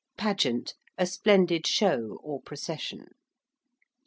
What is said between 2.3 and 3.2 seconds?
procession.